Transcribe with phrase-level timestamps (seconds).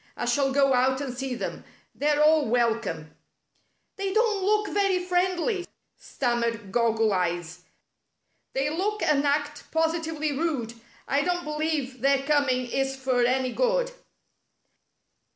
[0.17, 1.63] I shall go out and see them.
[1.93, 3.13] They're all welcome.""
[3.97, 7.65] They don't look very friendly," stammered Croggle Eyes."
[8.55, 10.73] They look and act positively rude.
[11.07, 13.91] I don't believe their coming is for any good."